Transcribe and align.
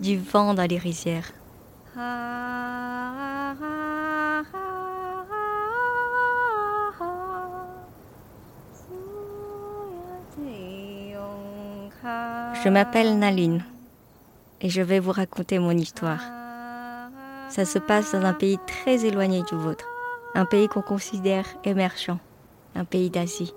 Du 0.00 0.18
vent 0.18 0.54
dans 0.54 0.68
les 0.68 0.78
rizières. 0.78 1.32
Je 12.62 12.68
m'appelle 12.68 13.18
Naline 13.18 13.64
et 14.60 14.68
je 14.68 14.82
vais 14.82 14.98
vous 14.98 15.12
raconter 15.12 15.58
mon 15.58 15.70
histoire. 15.70 16.20
Ça 17.48 17.64
se 17.64 17.78
passe 17.78 18.12
dans 18.12 18.24
un 18.24 18.32
pays 18.32 18.58
très 18.66 19.04
éloigné 19.04 19.42
du 19.42 19.54
vôtre, 19.54 19.86
un 20.34 20.44
pays 20.44 20.68
qu'on 20.68 20.82
considère 20.82 21.46
émergent, 21.64 22.18
un 22.74 22.84
pays 22.84 23.08
d'Asie. 23.08 23.54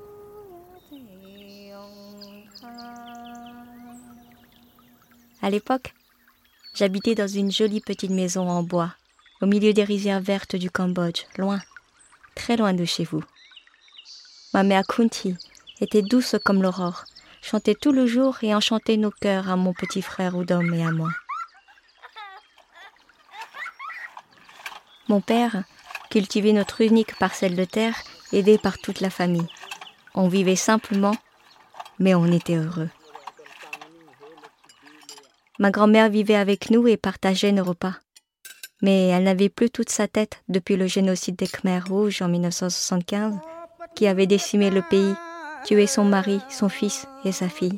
À 5.41 5.49
l'époque, 5.49 5.93
j'habitais 6.73 7.15
dans 7.15 7.27
une 7.27 7.51
jolie 7.51 7.79
petite 7.79 8.11
maison 8.11 8.49
en 8.49 8.61
bois, 8.61 8.93
au 9.41 9.45
milieu 9.45 9.71
des 9.71 9.85
rizières 9.85 10.19
vertes 10.19 10.57
du 10.57 10.69
Cambodge, 10.69 11.23
loin, 11.37 11.61
très 12.35 12.57
loin 12.57 12.73
de 12.73 12.83
chez 12.83 13.05
vous. 13.05 13.23
Ma 14.53 14.63
mère 14.63 14.83
Kunti 14.85 15.37
était 15.79 16.01
douce 16.01 16.35
comme 16.43 16.61
l'aurore, 16.61 17.05
chantait 17.41 17.75
tout 17.75 17.93
le 17.93 18.05
jour 18.05 18.37
et 18.41 18.53
enchantait 18.53 18.97
nos 18.97 19.11
cœurs 19.11 19.49
à 19.49 19.55
mon 19.55 19.73
petit 19.73 20.01
frère 20.01 20.35
Oudom 20.35 20.73
et 20.73 20.83
à 20.83 20.91
moi. 20.91 21.09
Mon 25.07 25.21
père 25.21 25.63
cultivait 26.11 26.53
notre 26.53 26.81
unique 26.81 27.15
parcelle 27.17 27.55
de 27.55 27.65
terre, 27.65 27.95
aidé 28.33 28.57
par 28.57 28.77
toute 28.77 28.99
la 28.99 29.09
famille. 29.09 29.47
On 30.15 30.27
vivait 30.27 30.57
simplement, 30.57 31.15
mais 31.97 32.13
on 32.13 32.25
était 32.25 32.57
heureux. 32.57 32.89
Ma 35.61 35.71
grand-mère 35.71 36.09
vivait 36.09 36.35
avec 36.35 36.69
nous 36.69 36.87
et 36.87 36.95
partageait 36.95 37.51
nos 37.51 37.65
repas. 37.65 37.95
Mais 38.81 39.07
elle 39.07 39.23
n'avait 39.23 39.49
plus 39.49 39.69
toute 39.69 39.89
sa 39.89 40.07
tête 40.07 40.41
depuis 40.47 40.77
le 40.77 40.87
génocide 40.87 41.35
des 41.35 41.47
Khmers 41.47 41.85
rouges 41.85 42.21
en 42.21 42.29
1975, 42.29 43.35
qui 43.93 44.07
avait 44.07 44.25
décimé 44.25 44.69
le 44.69 44.81
pays 44.81 45.13
tué 45.65 45.85
son 45.85 46.05
mari, 46.05 46.39
son 46.49 46.69
fils 46.69 47.07
et 47.25 47.33
sa 47.33 47.49
fille. 47.49 47.77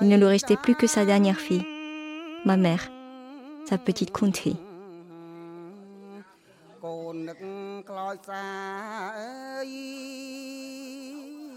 Il 0.00 0.08
ne 0.08 0.16
lui 0.16 0.24
restait 0.24 0.56
plus 0.56 0.74
que 0.74 0.88
sa 0.88 1.04
dernière 1.04 1.38
fille, 1.38 1.64
ma 2.44 2.56
mère, 2.56 2.90
sa 3.66 3.78
petite 3.78 4.10
Kunti. 4.10 4.56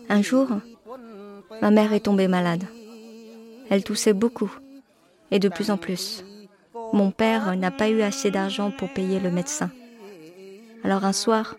Un 0.09 0.21
jour, 0.21 0.47
ma 1.59 1.71
mère 1.71 1.93
est 1.93 2.01
tombée 2.01 2.27
malade. 2.27 2.65
Elle 3.71 3.83
toussait 3.83 4.13
beaucoup 4.13 4.51
et 5.31 5.39
de 5.39 5.49
plus 5.49 5.71
en 5.71 5.77
plus. 5.77 6.23
Mon 6.93 7.11
père 7.11 7.55
n'a 7.55 7.71
pas 7.71 7.89
eu 7.89 8.01
assez 8.01 8.31
d'argent 8.31 8.71
pour 8.71 8.93
payer 8.93 9.19
le 9.19 9.31
médecin. 9.31 9.71
Alors 10.83 11.05
un 11.05 11.13
soir, 11.13 11.55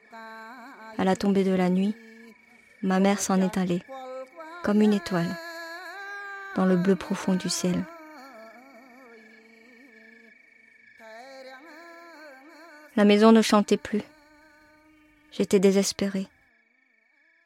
à 0.97 1.05
la 1.05 1.17
tombée 1.17 1.45
de 1.45 1.53
la 1.55 1.69
nuit, 1.69 1.95
ma 2.83 3.01
mère 3.01 3.21
s'en 3.21 3.41
est 3.41 3.59
allée, 3.59 3.83
comme 4.63 4.81
une 4.81 4.95
étoile, 4.95 5.37
dans 6.57 6.65
le 6.65 6.77
bleu 6.77 6.97
profond 6.97 7.35
du 7.35 7.49
ciel. 7.49 7.85
La 12.97 13.05
maison 13.05 13.31
ne 13.31 13.43
chantait 13.43 13.77
plus. 13.77 14.03
J'étais 15.31 15.61
désespérée. 15.61 16.27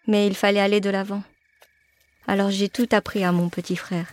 Mais 0.07 0.27
il 0.27 0.35
fallait 0.35 0.61
aller 0.61 0.81
de 0.81 0.89
l'avant. 0.89 1.23
Alors 2.27 2.51
j'ai 2.51 2.69
tout 2.69 2.89
appris 2.93 3.23
à 3.25 3.33
mon 3.33 3.49
petit 3.49 3.77
frère. 3.77 4.07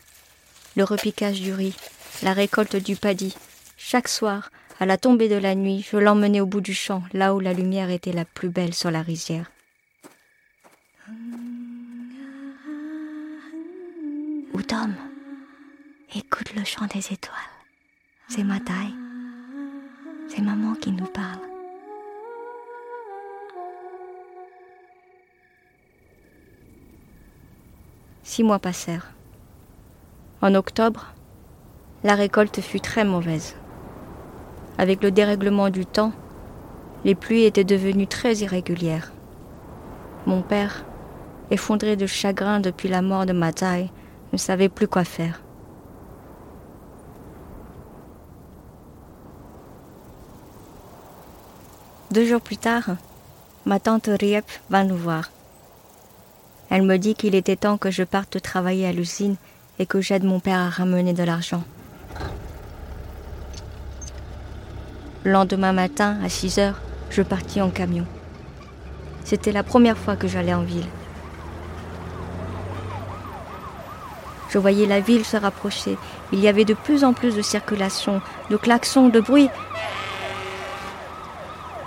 Le 0.76 0.84
repiquage 0.84 1.40
du 1.40 1.54
riz, 1.54 1.76
la 2.24 2.34
récolte 2.34 2.76
du 2.76 2.96
paddy. 2.96 3.36
Chaque 3.78 4.08
soir, 4.08 4.52
à 4.80 4.86
la 4.86 4.98
tombée 4.98 5.30
de 5.30 5.36
la 5.36 5.56
nuit, 5.56 5.86
je 5.90 5.98
l'emmenais 5.98 6.42
au 6.42 6.46
bout 6.46 6.62
du 6.62 6.74
champ, 6.74 7.04
là 7.14 7.34
où 7.34 7.40
la 7.40 7.54
lumière 7.54 7.90
était 7.90 8.14
la 8.14 8.26
plus 8.26 8.50
belle 8.50 8.74
sur 8.74 8.92
la 8.92 9.02
rizière. 9.02 9.52
Oudom, 14.54 14.94
écoute 16.16 16.54
le 16.56 16.64
chant 16.64 16.86
des 16.88 17.14
étoiles. 17.14 17.38
C'est 18.28 18.44
ma. 18.44 18.60
C'est 20.30 20.42
maman 20.42 20.76
qui 20.76 20.92
nous 20.92 21.06
parle. 21.06 21.40
Six 28.24 28.44
mois 28.44 28.60
passèrent. 28.60 29.12
En 30.42 30.54
octobre, 30.54 31.14
la 32.04 32.16
récolte 32.16 32.62
fut 32.62 32.80
très 32.80 33.04
mauvaise. 33.04 33.56
Avec 34.78 35.04
le 35.04 35.12
dérèglement 35.12 35.70
du 35.70 35.86
temps, 35.86 36.14
les 37.04 37.16
pluies 37.16 37.44
étaient 37.44 37.64
devenues 37.64 38.08
très 38.08 38.38
irrégulières. 38.38 39.12
Mon 40.26 40.42
père, 40.42 40.86
effondré 41.52 41.96
de 41.96 42.06
chagrin 42.06 42.60
depuis 42.60 42.88
la 42.88 43.02
mort 43.02 43.26
de 43.26 43.34
Matai, 43.34 43.90
ne 44.32 44.38
savait 44.38 44.70
plus 44.70 44.88
quoi 44.88 45.04
faire. 45.04 45.42
Deux 52.12 52.26
jours 52.26 52.42
plus 52.42 52.58
tard, 52.58 52.96
ma 53.66 53.80
tante 53.80 54.10
Riep 54.20 54.46
va 54.70 54.84
nous 54.84 54.98
voir. 54.98 55.30
Elle 56.70 56.84
me 56.84 56.98
dit 56.98 57.16
qu'il 57.16 57.36
était 57.36 57.56
temps 57.56 57.78
que 57.78 57.92
je 57.92 58.04
parte 58.04 58.42
travailler 58.42 58.88
à 58.88 58.92
l'usine 58.92 59.36
et 59.78 59.86
que 59.86 60.02
j'aide 60.02 60.24
mon 60.24 60.40
père 60.40 60.60
à 60.60 60.70
ramener 60.70 61.14
de 61.14 61.24
l'argent. 61.24 61.64
Le 65.26 65.32
lendemain 65.32 65.74
matin, 65.74 66.18
à 66.24 66.30
6 66.30 66.60
heures, 66.60 66.80
je 67.10 67.22
partis 67.22 67.62
en 67.62 67.70
camion. 67.70 68.06
C'était 69.26 69.52
la 69.52 69.64
première 69.64 69.98
fois 69.98 70.16
que 70.16 70.30
j'allais 70.30 70.54
en 70.54 70.64
ville. 70.64 70.88
Je 74.50 74.58
voyais 74.58 74.88
la 74.88 75.02
ville 75.02 75.26
se 75.26 75.36
rapprocher. 75.36 75.98
Il 76.32 76.40
y 76.40 76.48
avait 76.48 76.66
de 76.66 76.74
plus 76.74 77.04
en 77.04 77.14
plus 77.14 77.36
de 77.36 77.42
circulation, 77.42 78.22
de 78.50 78.56
klaxons, 78.56 79.10
de 79.10 79.20
bruit. 79.20 79.50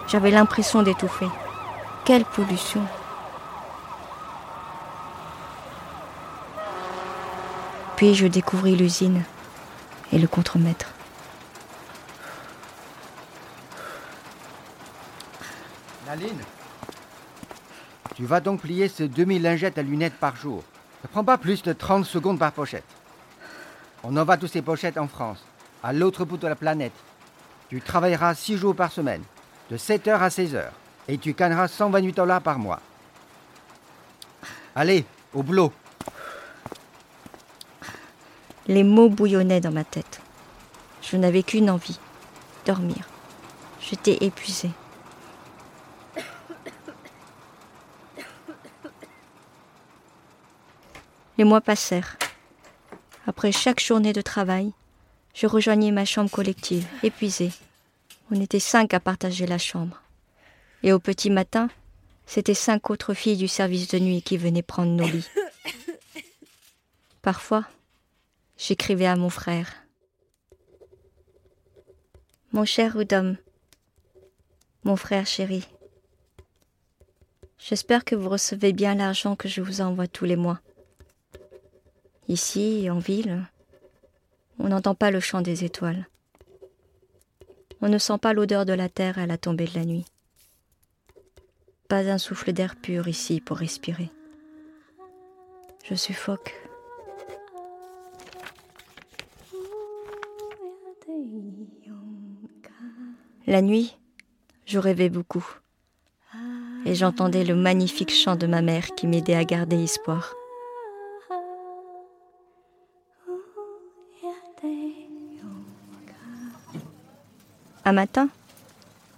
J'avais 0.08 0.30
l'impression 0.30 0.82
d'étouffer. 0.82 1.28
Quelle 2.04 2.24
pollution 2.24 2.82
Puis 7.96 8.14
je 8.14 8.26
découvris 8.26 8.76
l'usine 8.76 9.22
et 10.12 10.18
le 10.18 10.28
contremaître. 10.28 10.92
Naline, 16.12 16.42
tu 18.16 18.26
vas 18.26 18.40
donc 18.40 18.60
plier 18.60 18.88
ces 18.88 19.08
2000 19.08 19.40
lingettes 19.40 19.78
à 19.78 19.82
lunettes 19.82 20.12
par 20.20 20.36
jour. 20.36 20.62
Ne 21.02 21.08
prends 21.08 21.24
pas 21.24 21.38
plus 21.38 21.62
de 21.62 21.72
30 21.72 22.04
secondes 22.04 22.38
par 22.38 22.52
pochette. 22.52 22.84
On 24.04 24.14
envoie 24.18 24.36
toutes 24.36 24.52
ces 24.52 24.60
pochettes 24.60 24.98
en 24.98 25.08
France, 25.08 25.42
à 25.82 25.94
l'autre 25.94 26.26
bout 26.26 26.36
de 26.36 26.46
la 26.46 26.54
planète. 26.54 26.92
Tu 27.70 27.80
travailleras 27.80 28.34
6 28.34 28.58
jours 28.58 28.76
par 28.76 28.92
semaine, 28.92 29.22
de 29.70 29.78
7h 29.78 30.18
à 30.18 30.28
16h, 30.28 30.64
et 31.08 31.16
tu 31.16 31.32
gagneras 31.32 31.68
128 31.68 32.12
dollars 32.12 32.42
par 32.42 32.58
mois. 32.58 32.80
Allez, 34.76 35.06
au 35.32 35.42
boulot. 35.42 35.72
Les 38.66 38.84
mots 38.84 39.08
bouillonnaient 39.08 39.62
dans 39.62 39.72
ma 39.72 39.84
tête. 39.84 40.20
Je 41.00 41.16
n'avais 41.16 41.42
qu'une 41.42 41.70
envie, 41.70 41.98
dormir. 42.66 43.08
J'étais 43.80 44.18
épuisée. 44.20 44.72
Les 51.38 51.44
mois 51.44 51.60
passèrent. 51.60 52.18
Après 53.26 53.52
chaque 53.52 53.80
journée 53.80 54.12
de 54.12 54.20
travail, 54.20 54.72
je 55.34 55.46
rejoignais 55.46 55.90
ma 55.90 56.04
chambre 56.04 56.30
collective, 56.30 56.86
épuisée. 57.02 57.52
On 58.30 58.40
était 58.40 58.60
cinq 58.60 58.92
à 58.92 59.00
partager 59.00 59.46
la 59.46 59.58
chambre. 59.58 60.02
Et 60.82 60.92
au 60.92 60.98
petit 60.98 61.30
matin, 61.30 61.70
c'étaient 62.26 62.54
cinq 62.54 62.90
autres 62.90 63.14
filles 63.14 63.36
du 63.36 63.48
service 63.48 63.88
de 63.88 63.98
nuit 63.98 64.22
qui 64.22 64.36
venaient 64.36 64.62
prendre 64.62 64.92
nos 64.92 65.06
lits. 65.06 65.28
Parfois, 67.22 67.64
j'écrivais 68.58 69.06
à 69.06 69.16
mon 69.16 69.30
frère. 69.30 69.72
Mon 72.52 72.66
cher 72.66 72.96
Oudom, 72.96 73.36
mon 74.84 74.96
frère 74.96 75.26
chéri, 75.26 75.66
j'espère 77.58 78.04
que 78.04 78.14
vous 78.14 78.28
recevez 78.28 78.72
bien 78.74 78.96
l'argent 78.96 79.36
que 79.36 79.48
je 79.48 79.62
vous 79.62 79.80
envoie 79.80 80.08
tous 80.08 80.26
les 80.26 80.36
mois. 80.36 80.60
Ici, 82.32 82.88
en 82.88 82.98
ville, 82.98 83.46
on 84.58 84.68
n'entend 84.68 84.94
pas 84.94 85.10
le 85.10 85.20
chant 85.20 85.42
des 85.42 85.64
étoiles. 85.64 86.08
On 87.82 87.90
ne 87.90 87.98
sent 87.98 88.16
pas 88.16 88.32
l'odeur 88.32 88.64
de 88.64 88.72
la 88.72 88.88
terre 88.88 89.18
à 89.18 89.26
la 89.26 89.36
tombée 89.36 89.66
de 89.66 89.74
la 89.74 89.84
nuit. 89.84 90.06
Pas 91.88 92.10
un 92.10 92.16
souffle 92.16 92.54
d'air 92.54 92.74
pur 92.76 93.06
ici 93.06 93.42
pour 93.42 93.58
respirer. 93.58 94.08
Je 95.84 95.94
suffoque. 95.94 96.54
La 103.46 103.60
nuit, 103.60 103.98
je 104.64 104.78
rêvais 104.78 105.10
beaucoup. 105.10 105.46
Et 106.86 106.94
j'entendais 106.94 107.44
le 107.44 107.56
magnifique 107.56 108.10
chant 108.10 108.36
de 108.36 108.46
ma 108.46 108.62
mère 108.62 108.86
qui 108.94 109.06
m'aidait 109.06 109.34
à 109.34 109.44
garder 109.44 109.84
espoir. 109.84 110.32
Un 117.84 117.92
matin, 117.92 118.28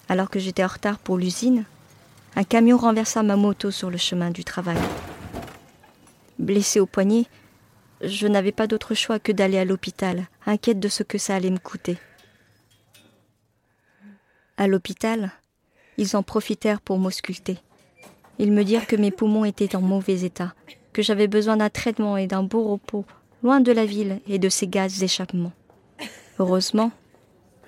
alors 0.09 0.31
que 0.31 0.39
j'étais 0.39 0.65
en 0.65 0.69
retard 0.69 0.99
pour 0.99 1.19
l'usine, 1.19 1.65
un 2.35 2.45
camion 2.45 2.79
renversa 2.79 3.23
ma 3.23 3.37
moto 3.37 3.71
sur 3.71 3.91
le 3.91 3.99
chemin 3.99 4.31
du 4.31 4.43
travail. 4.43 4.79
Blessée 6.39 6.81
au 6.81 6.87
poignet, 6.87 7.27
je 8.01 8.27
n'avais 8.27 8.53
pas 8.53 8.67
d'autre 8.67 8.95
choix 8.95 9.19
que 9.19 9.33
d'aller 9.33 9.59
à 9.59 9.67
l'hôpital, 9.67 10.27
inquiète 10.47 10.81
de 10.81 10.89
ce 10.89 11.03
que 11.03 11.19
ça 11.19 11.35
allait 11.35 11.51
me 11.51 11.59
coûter. 11.59 11.99
À 14.57 14.67
l'hôpital, 14.67 15.31
ils 15.99 16.17
en 16.17 16.23
profitèrent 16.23 16.81
pour 16.81 16.99
m'ausculter. 16.99 17.59
Ils 18.39 18.51
me 18.51 18.65
dirent 18.65 18.87
que 18.87 18.97
mes 18.97 19.11
poumons 19.11 19.45
étaient 19.45 19.77
en 19.77 19.83
mauvais 19.83 20.23
état, 20.23 20.55
que 20.93 21.03
j'avais 21.03 21.29
besoin 21.29 21.59
d'un 21.59 21.71
traitement 21.71 22.17
et 22.17 22.27
d'un 22.27 22.43
beau 22.43 22.65
repos, 22.65 23.05
loin 23.43 23.61
de 23.61 23.73
la 23.73 23.85
ville 23.85 24.21
et 24.27 24.39
de 24.39 24.49
ses 24.49 24.69
gaz 24.69 24.99
d'échappement. 24.99 25.53
Heureusement, 26.39 26.93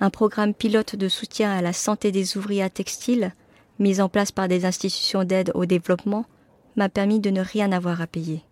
un 0.01 0.11
programme 0.11 0.55
pilote 0.55 0.97
de 0.97 1.09
soutien 1.09 1.57
à 1.57 1.63
la 1.63 1.73
santé 1.73 2.13
des 2.13 2.37
ouvriers 2.37 2.69
textiles, 2.71 3.33
mis 3.79 4.01
en 4.01 4.09
place 4.09 4.33
par 4.33 4.49
des 4.49 4.65
institutions 4.65 5.25
d'aide 5.25 5.51
au 5.55 5.67
développement, 5.67 6.27
m'a 6.77 6.89
permis 6.89 7.21
de 7.21 7.31
ne 7.31 7.41
rien 7.41 7.73
avoir 7.73 8.01
à 8.01 8.07
payer. 8.07 8.43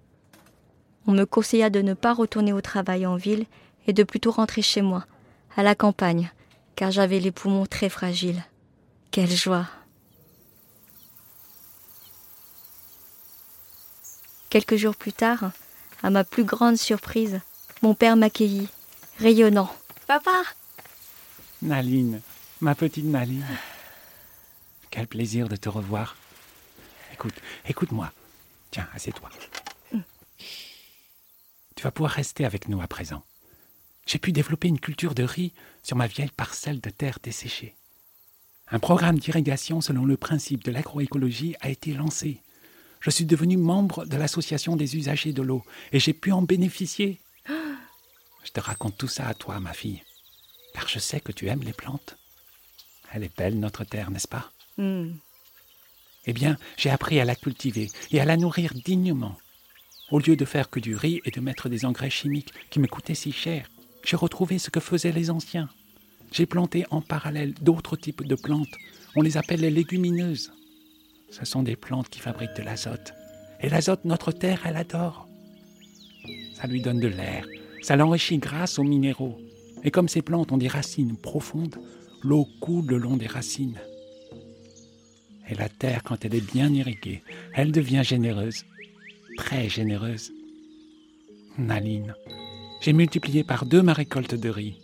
On 1.06 1.12
me 1.12 1.24
conseilla 1.24 1.68
de 1.68 1.82
ne 1.82 1.94
pas 1.94 2.14
retourner 2.14 2.52
au 2.52 2.60
travail 2.60 3.06
en 3.06 3.16
ville 3.16 3.44
et 3.86 3.92
de 3.92 4.02
plutôt 4.02 4.30
rentrer 4.30 4.62
chez 4.62 4.80
moi, 4.80 5.04
à 5.56 5.62
la 5.62 5.74
campagne, 5.74 6.30
car 6.76 6.90
j'avais 6.90 7.20
les 7.20 7.30
poumons 7.30 7.66
très 7.66 7.90
fragiles. 7.90 8.42
Quelle 9.10 9.30
joie. 9.30 9.66
Quelques 14.48 14.76
jours 14.76 14.96
plus 14.96 15.12
tard, 15.12 15.50
à 16.02 16.10
ma 16.10 16.24
plus 16.24 16.44
grande 16.44 16.76
surprise, 16.76 17.40
mon 17.82 17.94
père 17.94 18.16
m'accueillit, 18.16 18.68
rayonnant. 19.18 19.68
Papa 20.06 20.30
Naline, 21.64 22.20
ma 22.60 22.74
petite 22.74 23.06
Naline. 23.06 23.46
Quel 24.90 25.06
plaisir 25.06 25.48
de 25.48 25.56
te 25.56 25.70
revoir. 25.70 26.14
Écoute, 27.14 27.34
écoute-moi. 27.66 28.12
Tiens, 28.70 28.86
assieds-toi. 28.92 29.30
Tu 31.74 31.82
vas 31.82 31.90
pouvoir 31.90 32.12
rester 32.12 32.44
avec 32.44 32.68
nous 32.68 32.82
à 32.82 32.86
présent. 32.86 33.24
J'ai 34.06 34.18
pu 34.18 34.30
développer 34.30 34.68
une 34.68 34.78
culture 34.78 35.14
de 35.14 35.22
riz 35.22 35.54
sur 35.82 35.96
ma 35.96 36.06
vieille 36.06 36.30
parcelle 36.36 36.82
de 36.82 36.90
terre 36.90 37.18
desséchée. 37.22 37.74
Un 38.70 38.78
programme 38.78 39.18
d'irrigation 39.18 39.80
selon 39.80 40.04
le 40.04 40.18
principe 40.18 40.64
de 40.64 40.70
l'agroécologie 40.70 41.56
a 41.60 41.70
été 41.70 41.94
lancé. 41.94 42.42
Je 43.00 43.08
suis 43.08 43.24
devenu 43.24 43.56
membre 43.56 44.04
de 44.04 44.18
l'association 44.18 44.76
des 44.76 44.96
usagers 44.96 45.32
de 45.32 45.40
l'eau 45.40 45.64
et 45.92 46.00
j'ai 46.00 46.12
pu 46.12 46.30
en 46.30 46.42
bénéficier. 46.42 47.20
Je 47.48 48.50
te 48.52 48.60
raconte 48.60 48.98
tout 48.98 49.08
ça 49.08 49.28
à 49.28 49.34
toi, 49.34 49.60
ma 49.60 49.72
fille, 49.72 50.02
car 50.74 50.88
je 50.88 50.98
sais 50.98 51.20
que 51.20 51.32
tu 51.32 51.46
aimes 51.48 51.62
les 51.62 51.72
plantes. 51.72 52.18
Elle 53.12 53.24
est 53.24 53.36
belle, 53.36 53.58
notre 53.58 53.84
terre, 53.84 54.10
n'est-ce 54.10 54.28
pas? 54.28 54.50
Hmm. 54.76 55.12
Eh 56.26 56.32
bien, 56.32 56.56
j'ai 56.76 56.90
appris 56.90 57.20
à 57.20 57.24
la 57.24 57.36
cultiver 57.36 57.88
et 58.10 58.20
à 58.20 58.24
la 58.24 58.36
nourrir 58.36 58.74
dignement. 58.74 59.38
Au 60.10 60.18
lieu 60.18 60.36
de 60.36 60.44
faire 60.44 60.68
que 60.68 60.80
du 60.80 60.96
riz 60.96 61.20
et 61.24 61.30
de 61.30 61.40
mettre 61.40 61.68
des 61.68 61.84
engrais 61.84 62.10
chimiques 62.10 62.52
qui 62.70 62.80
me 62.80 62.88
coûtaient 62.88 63.14
si 63.14 63.32
cher, 63.32 63.70
j'ai 64.04 64.16
retrouvé 64.16 64.58
ce 64.58 64.70
que 64.70 64.80
faisaient 64.80 65.12
les 65.12 65.30
anciens. 65.30 65.70
J'ai 66.32 66.46
planté 66.46 66.84
en 66.90 67.00
parallèle 67.00 67.54
d'autres 67.54 67.96
types 67.96 68.26
de 68.26 68.34
plantes. 68.34 68.74
On 69.14 69.22
les 69.22 69.36
appelle 69.36 69.60
les 69.60 69.70
légumineuses. 69.70 70.52
Ce 71.30 71.44
sont 71.44 71.62
des 71.62 71.76
plantes 71.76 72.08
qui 72.08 72.20
fabriquent 72.20 72.56
de 72.56 72.62
l'azote. 72.62 73.14
Et 73.60 73.68
l'azote, 73.68 74.04
notre 74.04 74.32
terre, 74.32 74.62
elle 74.64 74.76
adore. 74.76 75.28
Ça 76.54 76.66
lui 76.66 76.82
donne 76.82 77.00
de 77.00 77.08
l'air. 77.08 77.46
Ça 77.82 77.96
l'enrichit 77.96 78.38
grâce 78.38 78.78
aux 78.78 78.84
minéraux. 78.84 79.38
Et 79.84 79.90
comme 79.90 80.08
ces 80.08 80.22
plantes 80.22 80.50
ont 80.50 80.58
des 80.58 80.68
racines 80.68 81.16
profondes, 81.16 81.76
l'eau 82.22 82.48
coule 82.60 82.86
le 82.86 82.98
long 82.98 83.16
des 83.16 83.26
racines. 83.26 83.78
Et 85.48 85.54
la 85.54 85.68
terre, 85.68 86.02
quand 86.02 86.24
elle 86.24 86.34
est 86.34 86.52
bien 86.52 86.72
irriguée, 86.72 87.22
elle 87.52 87.70
devient 87.70 88.02
généreuse. 88.02 88.64
Très 89.36 89.68
généreuse. 89.68 90.32
Naline, 91.58 92.14
j'ai 92.80 92.92
multiplié 92.92 93.44
par 93.44 93.66
deux 93.66 93.82
ma 93.82 93.92
récolte 93.92 94.34
de 94.34 94.48
riz. 94.48 94.78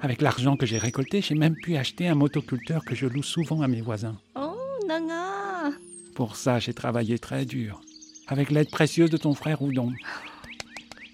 Avec 0.00 0.22
l'argent 0.22 0.56
que 0.56 0.64
j'ai 0.64 0.78
récolté, 0.78 1.20
j'ai 1.20 1.34
même 1.34 1.56
pu 1.56 1.76
acheter 1.76 2.06
un 2.06 2.14
motoculteur 2.14 2.84
que 2.84 2.94
je 2.94 3.06
loue 3.06 3.24
souvent 3.24 3.62
à 3.62 3.68
mes 3.68 3.80
voisins. 3.80 4.16
Oh, 4.36 4.54
Nana 4.86 5.72
Pour 6.14 6.36
ça, 6.36 6.60
j'ai 6.60 6.72
travaillé 6.72 7.18
très 7.18 7.44
dur, 7.44 7.80
avec 8.28 8.50
l'aide 8.50 8.70
précieuse 8.70 9.10
de 9.10 9.16
ton 9.16 9.34
frère 9.34 9.60
Oudon. 9.60 9.92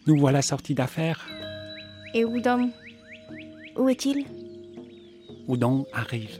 Nous 0.06 0.18
voilà 0.18 0.42
sortis 0.42 0.74
d'affaires. 0.74 1.26
Et 2.16 2.24
Oudom 2.24 2.70
Où 3.76 3.88
est-il? 3.88 4.24
Oudon 5.48 5.84
arrive? 5.92 6.38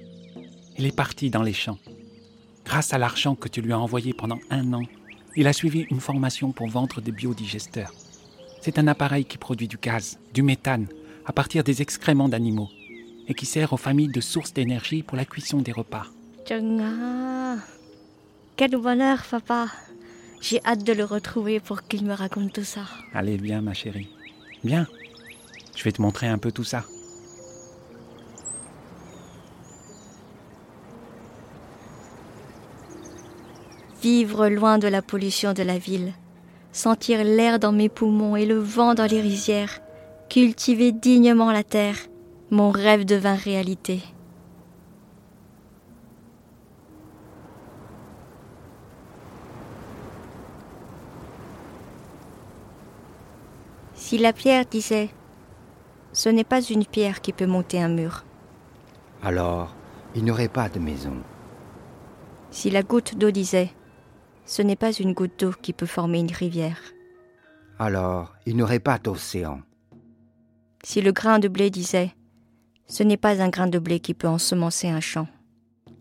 Il 0.79 0.87
est 0.87 0.95
parti 0.95 1.31
dans 1.31 1.43
les 1.43 1.53
champs. 1.53 1.79
Grâce 2.65 2.95
à 2.95 2.99
l'argent 2.99 3.35
que 3.35 3.49
tu 3.49 3.61
lui 3.61 3.73
as 3.73 3.79
envoyé 3.79 4.15
pendant 4.15 4.39
un 4.51 4.73
an, 4.73 4.83
il 5.35 5.49
a 5.49 5.53
suivi 5.53 5.81
une 5.91 5.99
formation 5.99 6.53
pour 6.53 6.69
vendre 6.69 7.01
des 7.01 7.11
biodigesteurs. 7.11 7.93
C'est 8.61 8.79
un 8.79 8.87
appareil 8.87 9.25
qui 9.25 9.37
produit 9.37 9.67
du 9.67 9.77
gaz, 9.77 10.17
du 10.33 10.45
méthane, 10.45 10.87
à 11.27 11.33
partir 11.33 11.65
des 11.65 11.83
excréments 11.83 12.29
d'animaux, 12.29 12.69
et 13.27 13.35
qui 13.35 13.45
sert 13.45 13.73
aux 13.73 13.77
familles 13.77 14.13
de 14.13 14.21
source 14.21 14.55
d'énergie 14.55 15.03
pour 15.03 15.17
la 15.17 15.25
cuisson 15.25 15.59
des 15.59 15.73
repas. 15.73 16.07
Tchanga 16.47 17.57
Quel 18.55 18.77
bonheur, 18.77 19.25
papa 19.29 19.67
J'ai 20.41 20.65
hâte 20.65 20.85
de 20.85 20.93
le 20.93 21.05
retrouver 21.05 21.59
pour 21.59 21.83
qu'il 21.83 22.05
me 22.05 22.15
raconte 22.15 22.53
tout 22.53 22.63
ça. 22.65 22.85
Allez, 23.13 23.39
viens, 23.39 23.61
ma 23.61 23.75
chérie. 23.75 24.09
Viens. 24.63 24.87
Je 25.77 25.83
vais 25.83 25.93
te 25.93 26.01
montrer 26.01 26.29
un 26.29 26.39
peu 26.39 26.53
tout 26.53 26.65
ça. 26.65 26.85
Vivre 34.03 34.49
loin 34.49 34.79
de 34.79 34.89
la 34.89 35.03
pollution 35.03 35.55
de 35.55 35.63
la 35.63 35.79
ville, 35.79 36.13
sentir 36.73 37.25
l'air 37.25 37.59
dans 37.59 37.73
mes 37.73 37.89
poumons 37.89 38.37
et 38.37 38.45
le 38.45 38.59
vent 38.59 38.95
dans 38.95 39.11
les 39.11 39.21
rizières, 39.21 39.81
cultiver 40.29 40.93
dignement 40.93 41.51
la 41.51 41.65
terre, 41.65 41.97
mon 42.51 42.71
rêve 42.71 43.05
devint 43.05 43.35
réalité. 43.35 44.03
Si 53.95 54.19
la 54.19 54.35
pierre 54.35 54.67
disait 54.67 55.09
Ce 56.15 56.29
n'est 56.29 56.45
pas 56.45 56.63
une 56.63 56.87
pierre 56.87 57.21
qui 57.21 57.33
peut 57.33 57.45
monter 57.47 57.83
un 57.83 57.89
mur. 57.89 58.25
Alors, 59.21 59.75
il 60.15 60.23
n'y 60.23 60.31
aurait 60.31 60.49
pas 60.49 60.69
de 60.69 60.79
maison. 60.79 61.17
Si 62.53 62.71
la 62.71 62.85
goutte 62.85 63.19
d'eau 63.19 63.33
disait 63.33 63.71
Ce 64.45 64.63
n'est 64.63 64.77
pas 64.77 64.93
une 64.93 65.13
goutte 65.13 65.41
d'eau 65.41 65.51
qui 65.61 65.73
peut 65.73 65.87
former 65.87 66.21
une 66.21 66.31
rivière. 66.31 66.81
Alors, 67.81 68.33
il 68.47 68.55
n'y 68.55 68.63
aurait 68.63 68.79
pas 68.79 68.99
d'océan. 68.99 69.61
Si 70.85 71.01
le 71.01 71.11
grain 71.11 71.41
de 71.41 71.49
blé 71.49 71.69
disait 71.69 72.13
Ce 72.87 73.03
n'est 73.03 73.17
pas 73.17 73.43
un 73.43 73.49
grain 73.49 73.67
de 73.67 73.81
blé 73.81 73.99
qui 73.99 74.15
peut 74.15 74.29
ensemencer 74.29 74.89
un 74.89 75.01
champ. 75.01 75.27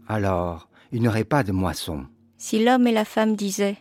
Alors, 0.07 0.69
il 0.91 1.01
n'y 1.01 1.07
aurait 1.07 1.23
pas 1.23 1.43
de 1.43 1.51
moisson. 1.51 2.05
Si 2.37 2.63
l'homme 2.63 2.85
et 2.85 2.91
la 2.91 3.05
femme 3.05 3.35
disaient 3.35 3.77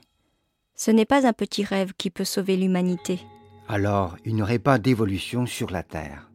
Ce 0.77 0.91
n'est 0.91 1.05
pas 1.05 1.27
un 1.27 1.35
petit 1.35 1.63
rêve 1.63 1.93
qui 1.99 2.09
peut 2.09 2.25
sauver 2.25 2.57
l'humanité. 2.57 3.21
Alors, 3.69 4.17
il 4.25 4.35
n'y 4.35 4.43
aurait 4.43 4.59
pas 4.59 4.79
d'évolution 4.79 5.47
sur 5.47 5.71
la 5.71 5.83
Terre. 5.83 6.31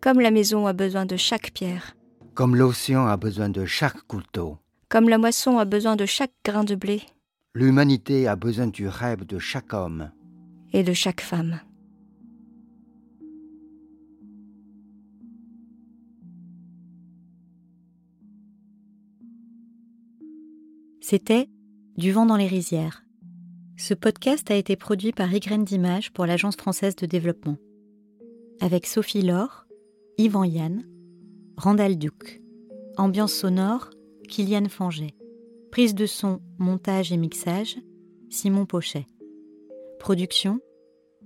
Comme 0.00 0.20
la 0.20 0.30
maison 0.30 0.66
a 0.66 0.72
besoin 0.72 1.06
de 1.06 1.16
chaque 1.16 1.50
pierre, 1.52 1.96
Comme 2.34 2.54
l'océan 2.54 3.06
a 3.06 3.16
besoin 3.16 3.48
de 3.48 3.64
chaque 3.64 4.02
couteau, 4.06 4.58
comme 4.88 5.08
la 5.08 5.18
moisson 5.18 5.58
a 5.58 5.64
besoin 5.64 5.96
de 5.96 6.06
chaque 6.06 6.34
grain 6.44 6.64
de 6.64 6.74
blé 6.74 7.02
l'humanité 7.54 8.28
a 8.28 8.36
besoin 8.36 8.66
du 8.66 8.86
rêve 8.86 9.24
de 9.24 9.38
chaque 9.38 9.72
homme. 9.72 10.10
et 10.74 10.82
de 10.82 10.92
chaque 10.92 11.22
femme. 11.22 11.60
C'était 21.00 21.48
Du 21.96 22.12
vent 22.12 22.26
dans 22.26 22.36
les 22.36 22.46
rizières. 22.46 23.05
Ce 23.78 23.92
podcast 23.92 24.50
a 24.50 24.54
été 24.54 24.74
produit 24.74 25.12
par 25.12 25.32
Ygraine 25.34 25.64
d'Images 25.64 26.10
pour 26.10 26.24
l'Agence 26.24 26.56
française 26.56 26.96
de 26.96 27.04
développement. 27.04 27.58
Avec 28.60 28.86
Sophie 28.86 29.20
Laure, 29.20 29.66
Yvan 30.16 30.44
Yann, 30.44 30.86
Randall 31.58 31.98
Duc. 31.98 32.40
Ambiance 32.96 33.34
sonore, 33.34 33.90
Kylian 34.30 34.70
Fanget. 34.70 35.14
Prise 35.70 35.94
de 35.94 36.06
son, 36.06 36.40
montage 36.58 37.12
et 37.12 37.18
mixage, 37.18 37.76
Simon 38.30 38.64
Pochet. 38.64 39.06
Production 39.98 40.58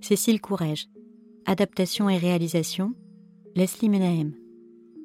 Cécile 0.01 0.41
Courrèges. 0.41 0.89
Adaptation 1.45 2.09
et 2.09 2.17
réalisation 2.17 2.93
Leslie 3.55 3.87
Menahem. 3.87 4.35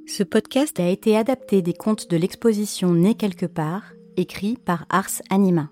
Ce 0.08 0.24
podcast 0.24 0.80
a 0.80 0.88
été 0.88 1.16
adapté 1.16 1.62
des 1.62 1.74
contes 1.74 2.10
de 2.10 2.16
l'exposition 2.16 2.92
Né 2.92 3.14
quelque 3.14 3.46
part, 3.46 3.92
écrit 4.16 4.56
par 4.56 4.84
Ars 4.90 5.22
Anima. 5.30 5.70